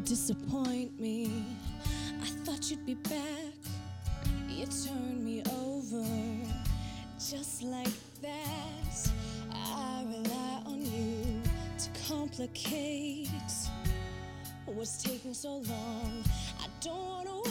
You 0.00 0.06
disappoint 0.06 0.98
me. 0.98 1.44
I 2.22 2.26
thought 2.42 2.70
you'd 2.70 2.86
be 2.86 2.94
back. 2.94 3.52
You 4.48 4.64
turn 4.64 5.22
me 5.22 5.42
over 5.60 6.06
just 7.18 7.62
like 7.62 7.92
that. 8.22 9.10
I 9.52 10.02
rely 10.08 10.62
on 10.64 10.80
you 10.80 11.42
to 11.78 11.90
complicate 12.08 13.28
what's 14.64 15.02
taking 15.02 15.34
so 15.34 15.56
long. 15.68 16.24
I 16.58 16.66
don't 16.80 16.96
wanna 16.96 17.49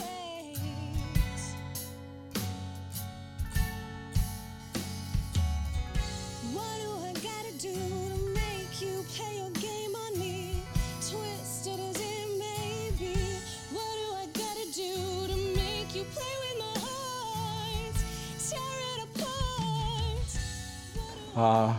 Uh, 21.36 21.74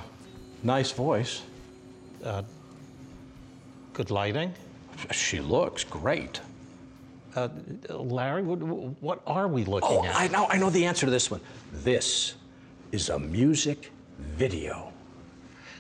nice 0.64 0.92
voice. 0.92 1.42
Good 3.94 4.10
lighting. 4.10 4.54
She 5.12 5.40
looks 5.40 5.84
great. 5.84 6.40
Uh, 7.36 7.50
Larry, 7.90 8.44
what, 8.44 8.58
what 9.02 9.22
are 9.26 9.48
we 9.48 9.64
looking 9.66 9.90
Oh, 9.90 10.06
at? 10.06 10.16
I 10.16 10.28
know, 10.28 10.48
I 10.50 10.58
know 10.58 10.70
the 10.70 10.86
answer 10.86 11.06
to 11.06 11.12
this 11.12 11.32
one. 11.32 11.40
This 11.72 12.36
is 12.92 13.10
a 13.10 13.18
music 13.20 13.92
video. 14.20 14.92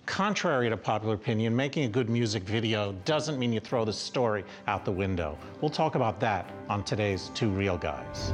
Contrary 0.06 0.70
to 0.70 0.78
popular 0.78 1.16
opinion, 1.16 1.56
making 1.56 1.84
a 1.84 1.88
good 1.88 2.10
music 2.10 2.44
video 2.44 2.94
doesn't 3.06 3.38
mean 3.38 3.54
you 3.54 3.60
throw 3.60 3.86
the 3.86 3.94
story 3.94 4.44
out 4.68 4.84
the 4.86 4.92
window. 4.92 5.38
We'll 5.62 5.70
talk 5.70 5.96
about 5.96 6.20
that 6.22 6.50
on 6.70 6.84
today's 6.84 7.30
Two 7.34 7.50
Reel 7.50 7.78
Guys. 7.78 8.34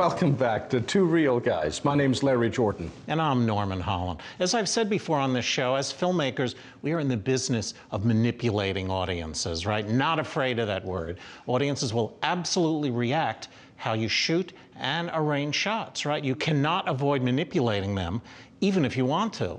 Welcome 0.00 0.32
back 0.32 0.70
to 0.70 0.80
Two 0.80 1.04
Reel 1.04 1.38
Guys. 1.40 1.84
My 1.84 1.94
name's 1.94 2.22
Larry 2.22 2.48
Jordan. 2.48 2.90
And 3.06 3.20
I'm 3.20 3.44
Norman 3.44 3.82
Hollyn. 3.82 4.18
As 4.38 4.54
I've 4.54 4.66
said 4.66 4.88
before 4.88 5.18
on 5.18 5.34
this 5.34 5.44
show, 5.44 5.74
as 5.74 5.92
filmmakers, 5.92 6.54
we 6.80 6.92
are 6.92 7.00
in 7.00 7.08
the 7.08 7.18
business 7.18 7.74
of 7.90 8.06
manipulating 8.06 8.90
audiences, 8.90 9.66
right? 9.66 9.86
Not 9.86 10.18
afraid 10.18 10.58
of 10.58 10.68
that 10.68 10.82
word. 10.86 11.18
Audiences 11.46 11.92
will 11.92 12.16
absolutely 12.22 12.90
react 12.90 13.48
how 13.76 13.92
you 13.92 14.08
shoot 14.08 14.54
and 14.76 15.10
arrange 15.12 15.54
shots, 15.54 16.06
right? 16.06 16.24
You 16.24 16.34
cannot 16.34 16.88
avoid 16.88 17.20
manipulating 17.22 17.94
them, 17.94 18.22
even 18.60 18.84
if 18.84 18.96
you 18.96 19.04
want 19.04 19.32
to. 19.34 19.58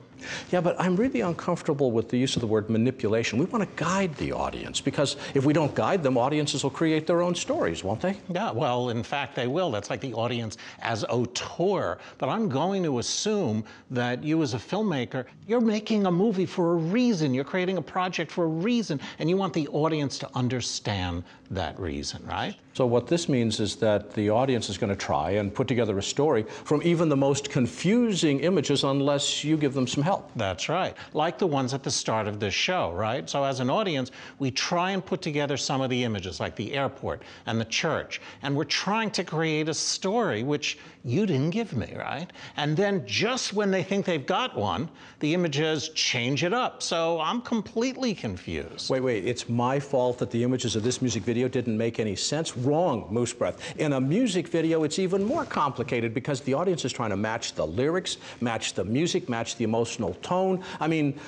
Yeah, 0.52 0.62
but 0.62 0.80
I'm 0.80 0.96
really 0.96 1.22
uncomfortable 1.22 1.92
with 1.92 2.10
the 2.10 2.18
use 2.18 2.36
of 2.36 2.42
the 2.42 2.48
word 2.48 2.70
manipulation. 2.70 3.40
We 3.40 3.46
want 3.46 3.68
to 3.68 3.84
guide 3.84 4.16
the 4.18 4.32
audience 4.32 4.80
because 4.80 5.16
if 5.34 5.46
we 5.46 5.54
don't 5.54 5.74
guide 5.74 6.04
them, 6.04 6.18
audiences 6.18 6.64
will 6.64 6.70
create 6.70 7.08
their 7.08 7.22
own 7.22 7.34
stories, 7.34 7.84
won't 7.84 8.02
they? 8.02 8.18
Yeah, 8.30 8.52
well, 8.52 8.90
in 8.90 9.04
fact, 9.04 9.36
they 9.36 9.48
will. 9.48 9.72
That's 9.72 9.90
like 9.90 10.02
the 10.02 10.14
audience 10.14 10.58
as 10.80 11.04
auteur. 11.06 11.98
But 12.18 12.30
I'm 12.30 12.50
going 12.50 12.84
to 12.84 13.00
assume 13.00 13.64
that 13.90 14.24
you, 14.24 14.44
as 14.44 14.54
a 14.54 14.58
filmmaker, 14.58 15.26
you're 15.48 15.62
making 15.62 16.06
a 16.06 16.12
movie 16.12 16.46
for 16.46 16.74
a 16.74 16.76
reason. 16.76 17.34
You're 17.34 17.44
creating 17.44 17.78
a 17.78 17.82
project 17.82 18.32
for 18.32 18.44
a 18.44 18.48
reason, 18.48 19.00
and 19.20 19.30
you 19.30 19.38
want 19.38 19.54
the 19.54 19.68
audience 19.70 20.20
to 20.20 20.30
understand 20.36 21.24
that 21.50 21.78
reason, 21.80 22.26
right? 22.26 22.56
So, 22.74 22.86
what 22.86 23.08
this 23.08 23.28
means 23.28 23.60
is 23.60 23.76
that 23.78 24.14
the 24.14 24.30
audience 24.30 24.70
is 24.70 24.78
going 24.78 24.90
to 24.90 24.96
try 24.96 25.32
and 25.32 25.54
put 25.54 25.68
together 25.68 25.98
a 25.98 26.04
story 26.04 26.44
from 26.44 26.82
even 26.84 27.10
the 27.10 27.18
most 27.18 27.50
confusing 27.50 28.40
images 28.40 28.86
unless 28.92 29.44
you 29.44 29.58
give 29.58 29.74
them 29.74 29.88
some 29.88 30.04
help. 30.04 30.30
That's 30.36 30.70
right. 30.70 30.96
Like 31.14 31.38
the 31.38 31.48
ones 31.48 31.74
at 31.74 31.84
the 31.84 31.92
start 31.92 32.28
of 32.28 32.40
this 32.40 32.54
show, 32.54 32.92
right? 32.92 33.30
So, 33.30 33.44
as 33.44 33.60
an 33.60 33.70
audience, 33.70 34.12
we 34.40 34.52
try 34.52 34.92
and 34.92 35.04
put 35.04 35.22
together 35.22 35.58
some 35.58 35.82
of 35.82 35.90
the 35.90 36.04
images, 36.04 36.40
like 36.40 36.56
the 36.56 36.74
airport 36.74 37.24
and 37.46 37.60
the 37.60 37.66
church, 37.66 38.22
and 38.44 38.56
we're 38.56 38.64
trying 38.66 39.10
to 39.12 39.24
create 39.24 39.70
a 39.70 39.74
story 39.74 40.44
which 40.44 40.78
you 41.04 41.26
didn't 41.26 41.50
give 41.50 41.76
me, 41.76 41.94
right? 41.98 42.28
And 42.58 42.78
then, 42.78 43.06
just 43.06 43.54
when 43.54 43.72
they 43.72 43.82
think 43.82 44.06
they've 44.06 44.26
got 44.26 44.56
one, 44.56 44.90
the 45.20 45.34
images 45.34 45.90
change 45.90 46.44
it 46.44 46.54
up. 46.54 46.84
So, 46.84 47.20
I'm 47.20 47.42
completely 47.42 48.14
confused. 48.14 48.90
Wait, 48.90 49.00
wait, 49.00 49.26
it's 49.26 49.50
my 49.50 49.80
fault 49.80 50.20
that 50.20 50.30
the 50.30 50.44
images 50.44 50.76
of 50.76 50.84
this 50.84 51.02
music 51.02 51.24
video 51.24 51.48
didn't 51.48 51.78
make 51.78 52.00
any 52.00 52.16
sense? 52.16 52.56
Wrong, 52.56 53.08
Moose 53.10 53.34
Breath. 53.34 53.76
In 53.80 53.94
a 53.94 54.02
music 54.02 54.48
video, 54.48 54.84
it's 54.84 55.00
even 55.00 55.24
more 55.24 55.46
complicated 55.46 56.14
because 56.14 56.42
the 56.42 56.54
audience 56.54 56.86
is 56.86 56.92
trying 56.92 57.10
to 57.10 57.18
match 57.18 57.54
the 57.54 57.66
lyrics, 57.66 58.18
match 58.40 58.74
the 58.74 58.84
music, 58.84 59.28
match 59.28 59.56
the 59.56 59.64
emotional 59.64 60.14
tone. 60.22 60.64
I 60.80 60.88
mean, 60.88 61.20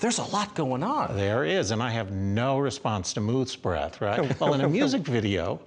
there's 0.00 0.18
a 0.18 0.24
lot 0.24 0.54
going 0.54 0.82
on. 0.82 1.16
There 1.16 1.44
is, 1.44 1.70
and 1.70 1.82
I 1.82 1.90
have 1.90 2.12
no 2.12 2.58
response 2.58 3.12
to 3.14 3.20
Moose 3.20 3.56
Breath, 3.56 4.00
right? 4.00 4.40
well, 4.40 4.54
in 4.54 4.62
a 4.62 4.68
music 4.68 5.02
video, 5.02 5.60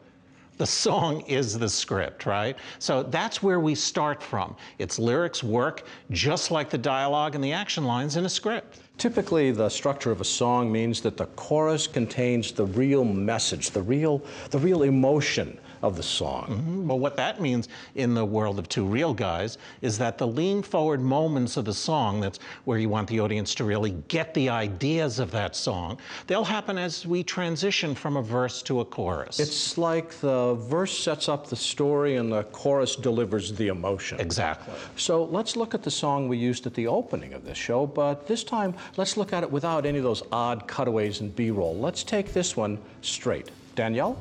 the 0.60 0.68
song 0.68 1.22
is 1.22 1.58
the 1.58 1.70
script, 1.70 2.26
right? 2.26 2.58
So 2.80 3.02
that's 3.02 3.42
where 3.42 3.62
we 3.62 3.74
start 3.74 4.22
from. 4.22 4.58
Its 4.78 5.00
lyrics 5.00 5.42
work 5.42 5.84
just 6.12 6.52
like 6.52 6.70
the 6.70 6.78
dialogue 6.78 7.34
and 7.34 7.44
the 7.44 7.54
action 7.54 7.86
lines 7.86 8.18
in 8.18 8.26
a 8.26 8.30
script. 8.30 8.82
Typically, 8.98 9.52
the 9.52 9.70
structure 9.70 10.12
of 10.12 10.20
a 10.20 10.26
song 10.26 10.70
means 10.70 11.00
that 11.02 11.16
the 11.16 11.28
chorus 11.38 11.88
contains 11.88 12.52
the 12.52 12.66
real 12.66 13.06
message, 13.06 13.70
the 13.70 13.82
real, 13.82 14.22
the 14.52 14.60
real 14.60 14.84
emotion 14.84 15.58
of 15.82 15.96
the 15.96 16.04
song. 16.04 16.48
Mm-hmm. 16.50 16.88
Well, 16.88 17.00
what 17.00 17.16
that 17.16 17.42
means 17.42 17.70
in 17.96 18.14
the 18.14 18.26
world 18.26 18.60
of 18.60 18.68
two 18.70 18.86
reel 18.86 19.14
guys 19.14 19.58
is 19.82 19.98
that 19.98 20.18
the 20.18 20.28
lean 20.28 20.62
forward 20.62 21.02
moments 21.02 21.58
of 21.58 21.66
the 21.66 21.74
song, 21.74 22.20
that's 22.20 22.40
where 22.66 22.78
you 22.78 22.90
want 22.90 23.08
the 23.08 23.20
audience 23.20 23.56
to 23.56 23.64
really 23.64 23.92
get 24.08 24.34
the 24.34 24.50
ideas 24.50 25.20
of 25.20 25.32
that 25.32 25.56
song, 25.56 25.98
they'll 26.28 26.44
happen 26.44 26.78
as 26.78 27.06
we 27.06 27.24
transition 27.24 27.96
from 27.96 28.18
a 28.18 28.22
verse 28.22 28.62
to 28.64 28.82
a 28.82 28.86
chorus. 28.86 29.40
It's 29.40 29.78
like 29.78 30.12
the 30.20 30.56
verse 30.56 30.98
sets 30.98 31.30
up 31.30 31.48
the 31.48 31.56
story 31.56 32.18
and 32.18 32.32
the 32.32 32.44
chorus 32.46 32.96
delivers 32.96 33.54
the 33.54 33.68
emotion. 33.68 34.20
exactly. 34.20 34.74
So 34.96 35.24
let's 35.26 35.56
look 35.56 35.74
at 35.74 35.84
the 35.84 35.92
song 35.92 36.28
we 36.28 36.38
used 36.38 36.66
at 36.68 36.74
the 36.74 36.88
opening 36.88 37.34
of 37.34 37.46
this 37.46 37.58
show, 37.58 37.86
but 37.86 38.28
this 38.28 38.44
time 38.44 38.74
let's 38.98 39.18
look 39.18 39.34
at 39.34 39.44
it 39.44 39.52
without 39.52 39.86
any 39.86 39.98
of 39.98 40.04
those 40.04 40.24
odd 40.32 40.68
cutaways 40.68 41.22
and 41.22 41.36
B 41.36 41.52
roll. 41.52 41.78
Let's 41.78 42.04
take 42.04 42.34
this 42.34 42.56
one 42.58 42.80
straight. 43.02 43.50
Danielle? 43.76 44.18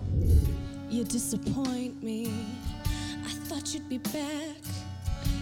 You 0.90 1.04
disappoint 1.04 2.02
me. 2.02 2.32
I 3.26 3.30
thought 3.46 3.74
you'd 3.74 3.90
be 3.90 3.98
back. 3.98 4.56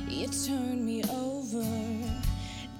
You 0.08 0.26
turn 0.26 0.84
me 0.84 1.04
over 1.04 1.64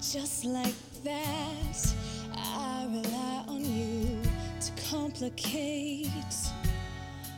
just 0.01 0.43
like 0.43 0.75
that. 1.05 1.93
I 2.35 2.85
rely 2.89 3.45
on 3.47 3.63
you 3.63 4.21
to 4.59 4.89
complicate 4.89 6.09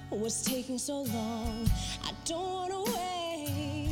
what's 0.09 0.43
taking 0.43 0.79
so 0.79 1.03
long. 1.03 1.69
I 2.03 2.11
don't 2.25 2.41
wanna 2.41 2.83
wait. 2.85 3.89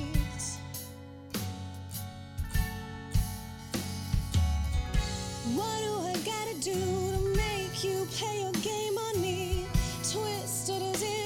What 5.55 5.79
do 5.85 5.93
I 6.01 6.13
gotta 6.25 6.55
do 6.61 6.73
to 6.73 7.35
make 7.37 7.83
you 7.83 8.07
play 8.11 8.41
your 8.41 8.53
game 8.53 8.97
on 8.97 9.21
me? 9.21 9.65
Twisted 10.03 10.81
as 10.81 11.03
it 11.03 11.16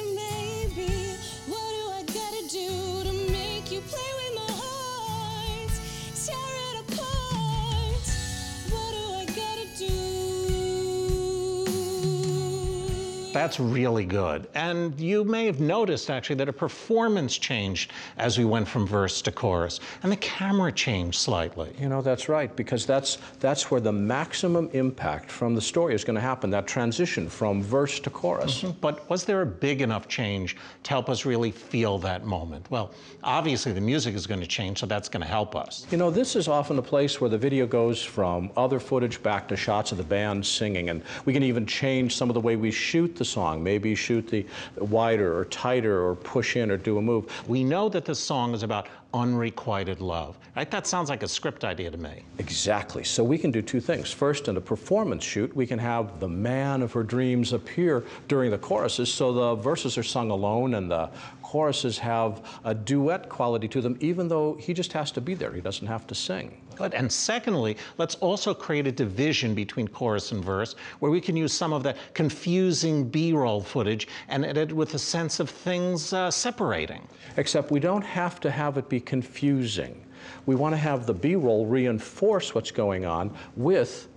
That's 13.34 13.60
really 13.60 14.06
good. 14.06 14.48
And 14.56 15.00
you 15.00 15.24
may 15.24 15.46
have 15.46 15.60
noticed 15.60 16.10
actually 16.10 16.36
that 16.38 16.50
a 16.50 16.54
performance 16.54 17.38
changed 17.38 17.92
as 18.18 18.38
we 18.38 18.46
went 18.46 18.68
from 18.68 18.86
verse 18.86 19.22
to 19.24 19.32
chorus, 19.32 19.80
and 20.04 20.12
the 20.12 20.18
camera 20.18 20.72
changed 20.72 21.20
slightly. 21.20 21.74
You 21.80 21.90
know, 21.90 22.02
that's 22.02 22.28
right, 22.28 22.54
because 22.56 22.86
that's, 22.86 23.18
that's 23.40 23.72
where 23.72 23.80
the 23.82 23.92
maximum 23.92 24.70
impact 24.74 25.32
from 25.32 25.56
the 25.56 25.62
story 25.62 25.96
is 25.96 26.04
going 26.04 26.16
to 26.16 26.22
happen, 26.22 26.50
that 26.52 26.68
transition 26.68 27.30
from 27.30 27.64
verse 27.64 28.00
to 28.02 28.10
chorus. 28.10 28.64
Mm-hmm. 28.64 28.80
But 28.82 29.10
was 29.10 29.24
there 29.24 29.42
a 29.42 29.46
big 29.46 29.82
enough 29.82 30.08
change 30.08 30.58
to 30.84 30.90
help 30.90 31.10
us 31.10 31.26
really 31.26 31.52
feel 31.52 31.98
that 32.00 32.26
moment? 32.26 32.70
Well, 32.70 32.92
obviously 33.24 33.72
the 33.72 33.82
music 33.82 34.16
is 34.16 34.28
going 34.28 34.42
to 34.42 34.48
change, 34.48 34.80
so 34.80 34.86
that's 34.86 35.10
going 35.10 35.22
to 35.22 35.30
help 35.30 35.56
us. 35.56 35.86
You 35.92 35.98
know, 35.98 36.12
this 36.12 36.36
is 36.36 36.48
often 36.48 36.78
a 36.80 36.82
place 36.82 37.22
where 37.22 37.30
the 37.30 37.38
video 37.38 37.66
goes 37.66 38.04
from 38.04 38.52
other 38.58 38.80
footage 38.80 39.24
back 39.24 39.48
to 39.48 39.56
shots 39.56 39.92
of 39.92 39.98
the 39.98 40.04
band 40.04 40.46
singing, 40.46 40.90
and 40.90 41.04
we 41.26 41.34
can 41.34 41.44
even 41.44 41.66
change 41.66 42.16
some 42.16 42.30
of 42.30 42.34
the 42.34 42.42
way 42.42 42.56
we 42.56 42.72
shoot 42.72 43.16
the 43.22 43.26
song, 43.26 43.64
maybe 43.64 43.94
shoot 43.94 44.28
the 44.28 44.46
wider 44.78 45.38
or 45.38 45.46
tighter 45.46 46.04
or 46.08 46.16
push 46.16 46.56
in 46.56 46.72
or 46.72 46.78
do 46.78 46.98
a 46.98 47.02
move. 47.02 47.24
We 47.48 47.64
know 47.64 47.88
that 47.90 48.04
this 48.04 48.20
song 48.20 48.56
is 48.56 48.64
about 48.64 48.88
unrequited 49.14 50.02
love. 50.02 50.38
Right? 50.56 50.72
That 50.72 50.88
sounds 50.88 51.10
like 51.10 51.22
a 51.22 51.28
script 51.28 51.64
idea 51.64 51.92
to 51.92 51.98
me. 51.98 52.24
Exactly. 52.40 53.04
So 53.04 53.24
we 53.24 53.38
can 53.38 53.52
do 53.52 53.62
two 53.62 53.80
things. 53.80 54.12
First, 54.12 54.48
in 54.48 54.58
a 54.58 54.62
performance 54.62 55.24
shoot, 55.24 55.56
we 55.56 55.68
can 55.68 55.80
have 55.80 56.20
the 56.20 56.28
man 56.28 56.82
of 56.82 56.92
her 56.94 57.04
dreams 57.04 57.54
appear 57.54 58.04
during 58.28 58.52
the 58.52 58.58
choruses, 58.58 59.14
so 59.14 59.32
the 59.34 59.56
verses 59.56 59.98
are 59.98 60.04
sung 60.04 60.32
alone 60.32 60.76
and 60.76 60.90
the 60.90 61.10
choruses 61.44 61.98
have 62.00 62.42
a 62.64 62.74
duet 62.74 63.30
quality 63.30 63.68
to 63.68 63.82
them, 63.82 63.98
even 64.00 64.28
though 64.28 64.56
he 64.56 64.74
just 64.74 64.94
has 64.94 65.12
to 65.12 65.22
be 65.22 65.34
there. 65.34 65.52
He 65.52 65.62
doesn't 65.62 65.88
have 65.88 66.08
to 66.08 66.16
sing. 66.16 66.61
Good. 66.76 66.94
And 66.94 67.12
secondly, 67.12 67.78
let's 67.98 68.16
also 68.16 68.54
create 68.54 68.88
a 68.88 68.92
division 68.92 69.54
between 69.54 69.88
chorus 69.88 70.32
and 70.32 70.44
verse 70.44 70.76
where 71.00 71.12
we 71.12 71.22
can 71.22 71.36
use 71.36 71.54
some 71.54 71.74
of 71.74 71.84
that 71.84 71.98
confusing 72.14 73.08
B 73.08 73.34
roll 73.34 73.62
footage 73.62 74.08
and 74.30 74.46
edit 74.46 74.72
with 74.72 74.94
a 74.94 75.00
sense 75.00 75.40
of 75.40 75.50
things 75.50 76.14
uh, 76.14 76.32
separating. 76.32 77.08
Except 77.38 77.72
we 77.72 77.80
don't 77.80 78.04
have 78.04 78.40
to 78.42 78.52
have 78.52 78.78
it 78.78 78.90
be 78.90 79.00
confusing. 79.00 80.06
We 80.46 80.56
want 80.56 80.74
to 80.74 80.78
have 80.78 81.06
the 81.06 81.14
B 81.14 81.36
roll 81.36 81.66
reinforce 81.66 82.56
what's 82.56 82.72
going 82.72 83.06
on 83.06 83.36
with 83.56 84.08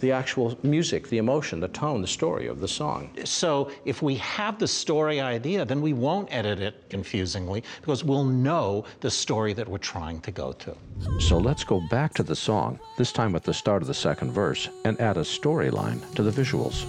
the 0.00 0.10
actual 0.10 0.58
music, 0.62 1.08
the 1.08 1.18
emotion, 1.18 1.60
the 1.60 1.68
tone, 1.68 2.00
the 2.00 2.08
story 2.08 2.46
of 2.46 2.60
the 2.60 2.68
song. 2.68 3.10
So 3.24 3.70
if 3.84 4.02
we 4.02 4.16
have 4.16 4.58
the 4.58 4.66
story 4.66 5.20
idea, 5.20 5.64
then 5.64 5.80
we 5.80 5.92
won't 5.92 6.28
edit 6.32 6.60
it 6.60 6.88
confusingly 6.88 7.62
because 7.80 8.02
we'll 8.02 8.24
know 8.24 8.84
the 9.00 9.10
story 9.10 9.52
that 9.52 9.68
we're 9.68 9.78
trying 9.78 10.20
to 10.22 10.30
go 10.30 10.52
to. 10.52 10.76
So 11.20 11.38
let's 11.38 11.64
go 11.64 11.82
back 11.90 12.14
to 12.14 12.22
the 12.22 12.36
song, 12.36 12.80
this 12.96 13.12
time 13.12 13.36
at 13.36 13.44
the 13.44 13.54
start 13.54 13.82
of 13.82 13.88
the 13.88 13.94
second 13.94 14.32
verse, 14.32 14.68
and 14.84 15.00
add 15.00 15.16
a 15.16 15.22
storyline 15.22 16.00
to 16.14 16.22
the 16.22 16.30
visuals. 16.30 16.86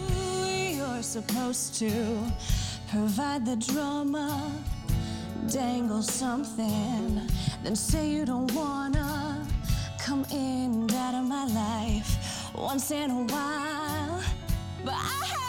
You're 0.77 1.03
supposed 1.03 1.75
to 1.79 1.91
provide 2.89 3.45
the 3.45 3.57
drama, 3.57 4.51
dangle 5.49 6.01
something, 6.01 7.21
then 7.63 7.75
say 7.75 8.09
you 8.09 8.25
don't 8.25 8.51
wanna 8.53 9.45
come 9.99 10.25
in 10.31 10.89
out 10.91 11.15
of 11.15 11.25
my 11.25 11.45
life 11.45 12.30
once 12.53 12.91
in 12.91 13.11
a 13.11 13.23
while. 13.23 14.23
But 14.83 14.95
I 14.95 15.40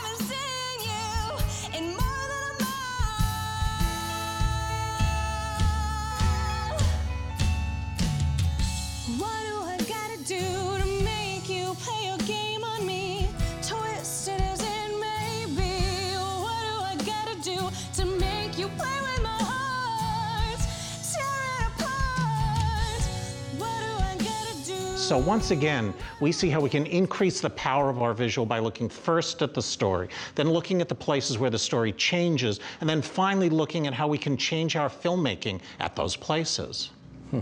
So 25.03 25.19
once 25.19 25.51
again, 25.51 25.93
we 26.21 26.31
see 26.31 26.49
how 26.49 26.61
we 26.61 26.71
can 26.71 26.87
increase 26.87 27.41
the 27.41 27.51
power 27.51 27.91
of 27.91 28.01
our 28.01 28.15
visual 28.15 28.47
by 28.47 28.61
looking 28.61 28.89
first 28.89 29.43
at 29.43 29.53
the 29.53 29.61
story, 29.61 30.09
then 30.37 30.49
looking 30.49 30.81
at 30.81 30.89
the 30.89 30.95
places 30.95 31.39
where 31.39 31.51
the 31.51 31.59
story 31.59 31.91
changes, 31.91 32.61
and 32.81 32.89
then 32.89 33.03
finally 33.03 33.51
looking 33.51 33.89
at 33.89 33.95
how 33.95 34.07
we 34.07 34.17
can 34.17 34.37
change 34.37 34.77
our 34.77 34.89
filmmaking 34.89 35.61
at 35.81 35.97
those 35.97 36.15
places. 36.15 36.91
Hmm. 37.33 37.41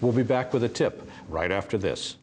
We'll 0.00 0.12
be 0.12 0.22
back 0.22 0.52
with 0.52 0.62
a 0.62 0.68
tip 0.68 1.02
right 1.28 1.50
after 1.50 1.76
this. 1.76 2.14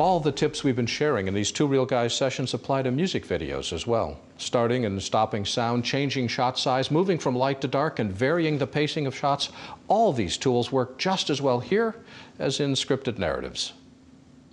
All 0.00 0.18
the 0.18 0.32
tips 0.32 0.64
we've 0.64 0.74
been 0.74 0.86
sharing 0.86 1.28
in 1.28 1.34
these 1.34 1.52
Two 1.52 1.66
Reel 1.66 1.84
Guys 1.84 2.14
sessions 2.14 2.54
apply 2.54 2.80
to 2.84 2.90
music 2.90 3.26
videos 3.26 3.70
as 3.70 3.86
well. 3.86 4.18
Starting 4.38 4.86
and 4.86 5.02
stopping 5.02 5.44
sound, 5.44 5.84
changing 5.84 6.26
shot 6.26 6.58
size, 6.58 6.90
moving 6.90 7.18
from 7.18 7.36
light 7.36 7.60
to 7.60 7.68
dark, 7.68 7.98
and 7.98 8.10
varying 8.10 8.56
the 8.56 8.66
pacing 8.66 9.06
of 9.06 9.14
shots. 9.14 9.50
All 9.88 10.14
these 10.14 10.38
tools 10.38 10.72
work 10.72 10.96
just 10.96 11.28
as 11.28 11.42
well 11.42 11.60
here 11.60 11.96
as 12.38 12.60
in 12.60 12.72
scripted 12.72 13.18
narratives. 13.18 13.74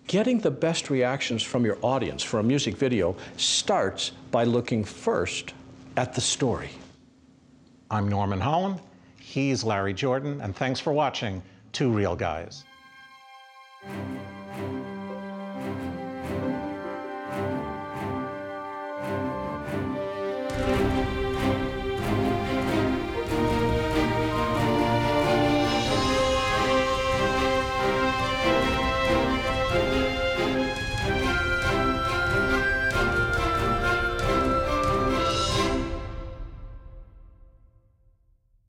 Getting 0.07 0.39
the 0.39 0.51
best 0.51 0.89
reactions 0.89 1.44
from 1.44 1.63
your 1.63 1.77
audience 1.81 2.23
for 2.23 2.41
a 2.41 2.44
music 2.44 2.75
video 2.75 3.15
starts 3.38 4.11
by 4.31 4.44
looking 4.44 4.83
first 4.83 5.53
at 5.95 6.13
the 6.13 6.19
story. 6.19 6.71
I'm 7.89 8.09
Norman 8.09 8.41
Hollyn, 8.41 8.81
he's 9.17 9.63
Larry 9.63 9.94
Jordan, 9.94 10.41
and 10.41 10.53
thanks 10.53 10.81
for 10.81 10.91
watching 10.91 11.41
Two 11.71 11.89
Reel 11.89 12.17
Guys. 12.17 12.65